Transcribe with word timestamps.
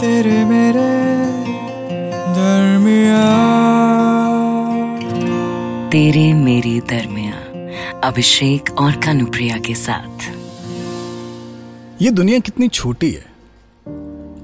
तेरे 0.00 0.44
मेरे 0.44 0.88
दरमिया 2.34 3.22
तेरे 5.90 6.32
मेरे 6.34 6.80
दरमिया 6.80 7.34
अभिषेक 8.04 8.70
और 8.78 8.92
कानुप्रिया 8.96 9.58
के 9.58 9.74
साथ। 9.74 10.26
ये 12.02 12.10
दुनिया 12.10 12.38
कितनी 12.38 12.68
छोटी 12.68 13.10
है। 13.10 13.24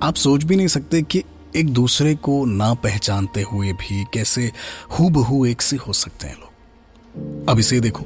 आप 0.02 0.14
सोच 0.16 0.44
भी 0.44 0.56
नहीं 0.56 0.66
सकते 0.66 1.02
कि 1.02 1.22
एक 1.56 1.72
दूसरे 1.72 2.14
को 2.14 2.44
ना 2.44 2.74
पहचानते 2.74 3.42
हुए 3.42 3.72
भी 3.72 4.04
कैसे 4.04 4.50
हु 4.98 5.08
बहू 5.08 5.46
एक 5.46 5.62
से 5.62 5.76
हो 5.76 5.92
सकते 5.92 6.26
हैं 6.26 6.34
लोग। 6.34 7.48
अब 7.48 7.58
इसे 7.58 7.80
देखो 7.80 8.04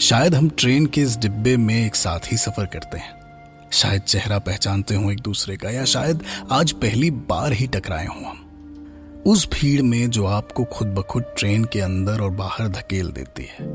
शायद 0.00 0.34
हम 0.34 0.50
ट्रेन 0.58 0.86
के 0.86 1.00
इस 1.00 1.16
डिब्बे 1.16 1.56
में 1.56 1.86
एक 1.86 1.96
साथ 1.96 2.32
ही 2.32 2.36
सफ़र 2.36 2.66
करते 2.66 2.98
हैं। 2.98 3.19
शायद 3.72 4.02
चेहरा 4.02 4.38
पहचानते 4.38 4.94
हो 4.94 5.10
एक 5.10 5.20
दूसरे 5.20 5.56
का, 5.56 5.70
या 5.70 5.84
शायद 5.84 6.22
आज 6.52 6.72
पहली 6.72 7.10
बार 7.10 7.52
ही 7.52 7.66
टकराए 7.66 8.06
हों 8.06 8.24
हम। 8.24 8.46
उस 9.26 9.48
भीड़ 9.50 9.82
में 9.82 10.10
जो 10.10 10.24
आपको 10.26 10.64
खुद 10.64 10.88
ब 10.88 11.02
खुद 11.02 11.24
ट्रेन 11.38 11.64
के 11.64 11.80
अंदर 11.80 12.20
और 12.20 12.30
बाहर 12.30 12.68
धकेल 12.68 13.10
देती 13.10 13.42
है। 13.42 13.68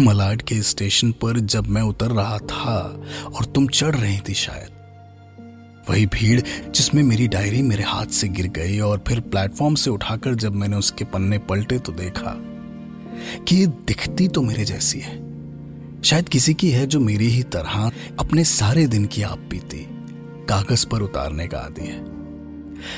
मलाड 0.00 0.42
के 0.42 0.60
स्टेशन 0.62 1.12
पर 1.12 1.38
जब 1.38 1.66
मैं 1.66 1.82
उतर 1.82 2.10
रहा 2.10 2.38
था 2.38 2.76
और 3.26 3.44
तुम 3.44 3.66
चढ़ 3.68 3.94
रही 3.94 4.18
थी 4.28 4.34
शायद, 4.34 4.68
वही 5.90 6.06
भीड़ 6.06 6.40
जिसमें 6.70 7.02
मेरी 7.02 7.28
डायरी 7.28 7.62
मेरे 7.62 7.84
हाथ 7.84 8.06
से 8.06 8.28
गिर 8.28 8.46
गई 8.48 8.78
और 8.78 9.02
फिर 9.08 9.20
प्लेटफॉर्म 9.20 9.74
से 9.74 9.90
उठाकर 9.90 10.34
जब 10.34 10.54
मैंने 10.54 10.76
उसके 10.76 11.04
पन्ने 11.04 11.38
पलटे 11.38 11.78
तो 11.78 11.92
देखा 11.92 12.34
कि 13.48 13.56
ये 13.56 13.66
दिखती 13.66 14.28
तो 14.28 14.42
मेरे 14.42 14.64
जैसी 14.64 15.00
है। 15.00 15.29
शायद 16.04 16.28
किसी 16.28 16.54
की 16.54 16.70
है 16.70 16.86
जो 16.86 17.00
मेरी 17.00 17.26
ही 17.28 17.42
तरह 17.42 17.90
अपने 18.18 18.44
सारे 18.44 18.86
दिन 18.86 19.04
की 19.06 19.22
आप 19.22 19.38
पीती 19.50 19.86
कागज़ 20.48 20.86
पर 20.86 21.02
उतारने 21.02 21.46
का 21.46 21.58
आदि 21.58 21.86
है, 21.86 22.04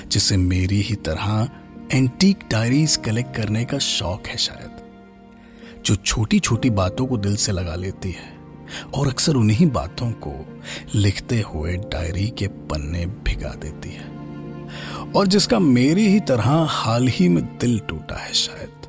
जिसे 0.09 0.37
मेरी 0.37 0.80
ही 0.80 0.95
तरह 0.95 1.48
एंटीक 1.92 2.39
डायरीज 2.50 2.97
कलेक्ट 2.97 3.34
करने 3.36 3.64
का 3.64 3.78
शौक 3.78 4.27
है 4.27 4.36
शायद, 4.36 4.70
जो 5.86 5.94
छोटी 5.94 6.39
छोटी 6.39 6.70
बातों 6.70 7.06
को 7.06 7.17
दिल 7.17 7.36
से 7.36 7.53
लगा 7.53 7.75
लेती 7.75 8.11
है 8.11 8.31
और 8.94 9.09
अक्सर 9.09 9.34
उन्हीं 9.34 9.70
बातों 9.70 10.11
को 10.11 10.34
लिखते 10.94 11.41
हुए 11.41 11.77
डायरी 11.77 12.28
के 12.28 12.47
पन्ने 12.47 13.06
भिगा 13.06 13.55
देती 13.55 13.91
है, 13.91 14.06
और 15.16 15.27
जिसका 15.27 15.59
मेरी 15.59 16.06
ही 16.06 16.20
तरह 16.20 16.50
हाल 16.70 17.09
ही 17.09 17.28
में 17.28 17.44
दिल 17.59 17.78
टूटा 17.78 18.16
है 18.16 18.33
शायद, 18.34 18.89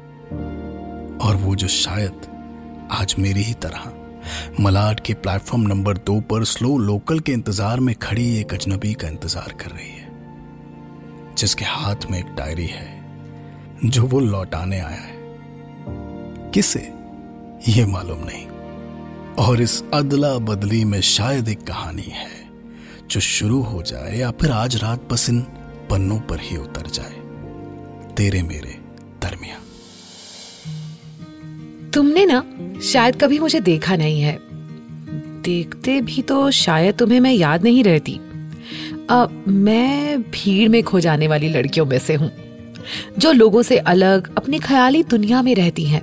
और 1.22 1.36
वो 1.36 1.56
जो 1.56 1.68
शायद 1.68 2.32
आज 2.92 3.16
मेरी 3.20 3.44
ही 3.44 3.54
तरह 3.54 3.92
मलाड 4.60 5.00
के 5.00 5.14
प्लेटफॉर्म 5.14 5.68
नंबर 5.68 5.98
दो 5.98 6.20
पर 6.22 6.44
स्लो 6.44 6.78
लोकल 6.78 7.20
के 7.20 7.32
इंतज़ार 7.32 7.80
में 7.80 7.94
खड़ी 7.96 8.26
एक 8.38 8.54
अजनबी 8.54 8.94
का 8.94 9.08
इंतज़ार 9.08 9.54
कर 9.62 9.72
रही 9.72 9.90
है, 9.90 10.08
जिसके 11.38 11.66
हाथ 11.66 12.10
में 12.12 12.18
एक 12.20 12.34
डायरी 12.36 12.66
है, 12.66 12.88
जो 13.86 14.04
वो 14.04 14.20
लौटाने 14.20 14.80
आया 14.80 15.02
है। 15.02 15.22
किसे? 16.52 16.92
ये 17.70 17.86
मालूम 17.86 18.24
नहीं। 18.24 18.48
और 19.46 19.62
इस 19.62 19.82
अदला 19.94 20.38
बदली 20.46 20.84
में 20.86 21.02
शायद 21.02 21.50
एक 21.50 21.64
कहानी 21.64 22.12
है, 22.12 22.32
जो 23.12 23.20
शुरू 23.20 23.62
हो 23.62 23.82
जाए 23.82 24.18
या 24.18 24.32
फिर 24.32 24.52
आज 24.52 24.76
रात 24.76 25.08
बस 25.12 25.30
इन 25.30 25.40
पन्नों 25.90 26.20
पर 26.20 26.40
ही 26.40 26.58
उतर 26.58 26.90
जाए। 26.90 27.22
तेरे 28.16 28.42
मेरे 28.44 28.78
दरमिया 29.22 29.58
तुमने 31.94 32.26
ना 32.26 32.40
शायद 32.84 33.16
कभी 33.16 33.40
मुझे 33.40 33.60
देखा 33.62 33.96
नहीं 33.96 34.22
है। 34.22 34.38
देखते 35.44 36.00
भी 36.02 36.22
तो 36.22 36.50
शायद 36.52 36.96
तुम्हें 36.96 37.20
मैं 37.20 37.34
याद 37.34 37.64
नहीं 37.64 37.84
रहती। 37.84 38.20
अब 39.10 39.44
मैं 39.48 40.22
भीड़ 40.24 40.70
में 40.70 40.82
खो 40.84 41.00
जाने 41.00 41.28
वाली 41.28 41.50
लड़कियों 41.50 41.86
में 41.86 41.98
से 42.00 42.14
हूँ, 42.14 42.32
जो 43.20 43.32
लोगों 43.32 43.62
से 43.62 43.78
अलग 43.78 44.34
अपनी 44.38 44.60
ख्याली 44.60 45.04
दुनिया 45.04 45.42
में 45.42 45.54
रहती 45.56 45.86
हैं। 45.86 46.02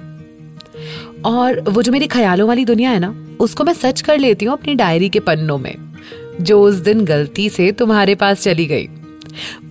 और 1.26 1.60
वो 1.60 1.82
जो 1.82 1.92
मेरी 1.92 2.06
ख्यालों 2.06 2.48
वाली 2.48 2.64
दुनिया 2.64 2.90
है 2.90 2.98
ना, 2.98 3.14
उसको 3.40 3.64
मैं 3.64 3.72
सच 3.74 4.00
कर 4.00 4.18
लेती 4.18 4.44
हूँ 4.44 4.52
अपनी 4.52 4.74
डायरी 4.74 5.08
के 5.08 5.20
पन्नों 5.20 5.58
में, 5.58 5.74
जो 6.40 6.62
उस 6.62 6.74
दिन 6.74 7.04
गलती 7.04 7.48
से 7.48 7.70
तुम्हारे 7.72 8.14
पास 8.14 8.42
चली 8.42 8.66
गई। 8.66 8.88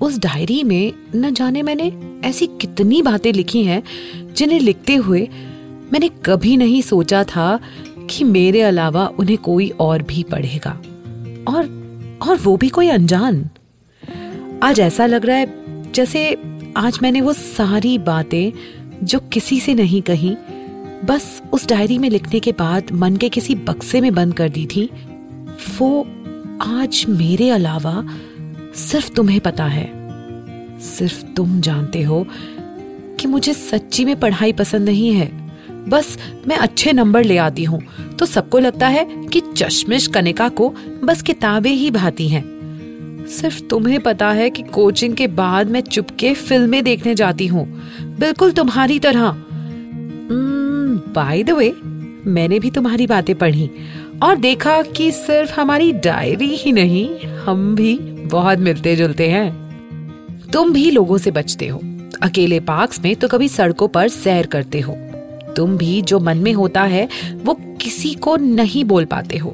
उस 0.01 0.17
डायरी 0.17 0.63
में 0.63 0.93
न 1.15 1.33
जाने 1.33 1.61
मैंने 1.61 1.91
ऐसी 2.23 2.47
कितनी 2.61 3.01
बातें 3.01 3.31
लिखी 3.33 3.63
हैं, 3.63 3.83
जिन्हें 4.33 4.59
लिखते 4.59 4.95
हुए 4.95 5.27
मैंने 5.93 6.09
कभी 6.25 6.57
नहीं 6.57 6.81
सोचा 6.81 7.23
था 7.23 7.59
कि 8.09 8.23
मेरे 8.23 8.61
अलावा 8.61 9.07
उन्हें 9.19 9.37
कोई 9.37 9.69
और 9.69 10.03
भी 10.03 10.23
पढ़ेगा। 10.23 10.81
और 11.47 11.79
और 12.21 12.37
वो 12.37 12.57
भी 12.57 12.69
कोई 12.69 12.87
अनजान। 12.87 13.49
आज 14.63 14.79
ऐसा 14.79 15.05
लग 15.05 15.25
रहा 15.25 15.37
है 15.37 15.53
जैसे 15.91 16.37
आज 16.77 16.99
मैंने 17.01 17.21
वो 17.21 17.33
सारी 17.33 17.97
बातें 17.97 18.51
जो 19.05 19.19
किसी 19.19 19.59
से 19.59 19.73
नहीं 19.73 20.01
कही, 20.01 20.35
बस 21.05 21.41
उस 21.53 21.67
डायरी 21.67 21.97
में 21.97 22.09
लिखने 22.09 22.39
के 22.39 22.51
बाद 22.51 22.83
मन 22.91 23.15
के 23.15 23.29
किसी 23.29 23.55
बक्से 23.55 24.01
में 24.01 24.13
बंद 24.13 24.33
कर 24.33 24.49
दी 24.49 24.65
थी। 24.65 24.89
वो 25.79 26.07
आज 26.61 27.05
मेरे 27.09 27.49
अलावा 27.49 28.07
सिर्फ़ 28.75 29.13
तुम्हें 29.13 29.39
पता 29.39 29.65
है। 29.65 29.91
सिर्फ़ 30.79 31.25
तुम 31.25 31.61
जानते 31.61 32.03
हो 32.03 32.27
कि 33.19 33.27
मुझे 33.27 33.53
सच्ची 33.53 34.05
में 34.05 34.19
पढ़ाई 34.19 34.53
पसंद 34.53 34.81
नहीं 34.81 35.13
है। 35.13 35.48
बस 35.87 36.17
मैं 36.47 36.57
अच्छे 36.57 36.93
नंबर 36.93 37.23
ले 37.23 37.37
आती 37.37 37.63
हूँ। 37.63 37.81
तो 38.19 38.25
सबको 38.25 38.59
लगता 38.59 38.87
है 38.87 39.05
कि 39.33 39.41
चश्मिश 39.57 40.07
कनिका 40.07 40.49
को 40.49 40.73
बस 41.03 41.21
किताबें 41.21 41.71
ही 41.71 41.91
भाती 41.91 42.27
हैं। 42.27 42.43
सिर्फ़ 43.27 43.61
तुम्हें 43.61 43.99
पता 43.99 44.31
है 44.31 44.49
कि 44.49 44.63
कोचिंग 44.63 45.15
के 45.15 45.27
बाद 45.27 45.69
मैं 45.69 45.81
चुपके 45.81 46.33
फ़िल्में 46.33 46.83
देखने 46.83 47.15
जाती 47.15 47.47
हूँ। 47.47 47.65
बिल्कुल 48.19 48.51
तुम्हारी 48.51 48.99
तरह। 48.99 49.35
बाय 51.09 51.43
द 51.43 51.49
वे 51.49 51.73
मैंने 52.25 52.59
भी 52.59 52.71
तुम्हारी 52.71 53.07
बातें 53.07 53.35
पढ़ी 53.35 53.69
और 54.23 54.35
देखा 54.35 54.81
कि 54.81 55.11
सिर्फ़ 55.11 55.59
हमारी 55.59 55.91
डायरी 55.93 56.47
ही 56.47 56.71
नहीं, 56.71 57.27
हम 57.37 57.75
भी 57.75 57.97
बहुत 58.25 58.59
मिलते 58.59 58.95
जुलते 58.95 59.29
हैं। 59.29 60.49
तुम 60.53 60.73
भी 60.73 60.91
लोगों 60.91 61.17
से 61.17 61.31
बचते 61.31 61.67
हो। 61.67 61.79
अकेले 62.21 62.59
पार्क्स 62.59 62.99
में 63.03 63.15
तो 63.15 63.27
कभी 63.27 63.47
सड़कों 63.49 63.87
पर 63.87 64.07
सैर 64.07 64.45
करते 64.45 64.79
हो। 64.79 64.97
तुम 65.55 65.77
भी 65.77 66.01
जो 66.01 66.19
मन 66.19 66.37
में 66.37 66.53
होता 66.53 66.83
है, 66.83 67.07
वो 67.35 67.53
किसी 67.81 68.13
को 68.13 68.35
नहीं 68.37 68.83
बोल 68.85 69.05
पाते 69.05 69.37
हो। 69.37 69.53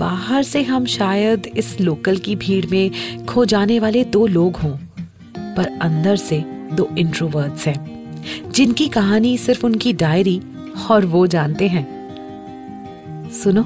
बाहर 0.00 0.42
से 0.42 0.62
हम 0.62 0.84
शायद 0.86 1.46
इस 1.56 1.80
लोकल 1.80 2.16
की 2.16 2.36
भीड़ 2.36 2.66
में 2.66 2.90
खो 3.26 3.44
जाने 3.44 3.78
वाले 3.78 4.04
दो 4.04 4.26
लोग 4.26 4.56
हों, 4.56 4.70
पर 5.56 5.78
अंदर 5.82 6.16
से 6.16 6.38
दो 6.72 6.88
इंट्रोवर्ट्स 6.98 7.66
हैं, 7.66 8.52
जिनकी 8.52 8.88
कहानी 8.88 9.36
सिर्फ़ 9.38 9.66
उनकी 9.66 9.92
डायरी 9.92 10.40
और 10.90 11.06
वो 11.06 11.26
जानते 11.26 11.68
हैं। 11.68 11.86
सुनो, 13.32 13.62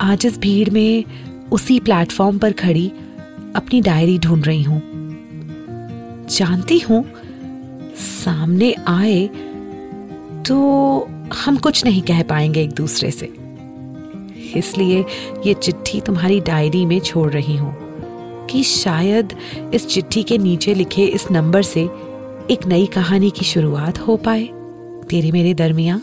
आज 0.00 0.26
इस 0.26 0.38
भीड़ 0.38 0.70
में 0.70 1.04
उसी 1.52 1.78
प्लेटफॉर्म 1.80 2.38
पर 2.38 2.52
खड़ी 2.52 2.88
अपनी 3.56 3.80
डायरी 3.80 4.18
ढूंढ 4.18 4.46
रही 4.46 4.62
हूँ। 4.62 4.80
जानती 6.30 6.78
हूँ, 6.78 7.04
सामने 7.96 8.74
आए 8.88 9.28
तो 10.48 10.56
हम 11.44 11.56
कुछ 11.56 11.84
नहीं 11.84 12.02
कह 12.02 12.22
पाएँगे 12.22 12.62
एक 12.62 12.72
दूसरे 12.72 13.10
से। 13.10 13.26
इसलिए 14.58 15.04
ये 15.46 15.54
चिट्ठी 15.54 16.00
तुम्हारी 16.00 16.40
डायरी 16.40 16.86
में 16.86 17.00
छोड़ 17.00 17.32
रही 17.32 17.56
हूँ 17.56 17.76
कि 18.46 18.62
शायद 18.62 19.36
इस 19.74 19.86
चिट्ठी 19.86 20.22
के 20.22 20.38
नीचे 20.38 20.74
लिखे 20.74 21.04
इस 21.04 21.30
नंबर 21.30 21.62
से 21.62 21.82
एक 22.50 22.66
नई 22.66 22.86
कहानी 22.86 23.30
की 23.30 23.44
शुरुआत 23.44 23.98
हो 23.98 24.16
पाए। 24.16 24.44
तेरे 25.10 25.32
मेरे 25.32 25.54
दरमिया। 25.54 26.00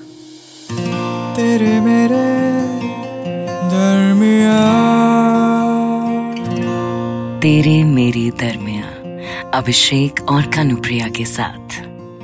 तेरे 1.35 1.79
मेरे 1.79 2.23
दरमिया। 3.69 4.59
तेरे 7.39 7.83
मेरे 7.83 8.29
दरमिया 8.29 8.87
अभिषेक 9.53 10.29
और 10.29 10.41
कनुप्रिया 10.41 11.07
के 11.07 11.25
साथ। 11.25 11.88